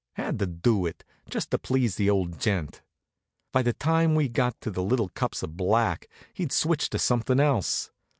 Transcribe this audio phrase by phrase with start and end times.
[0.13, 2.81] Had to do it, just to please the old gent.
[3.51, 7.39] By the time we'd got to the little cups of black he'd switched to something
[7.39, 7.91] else.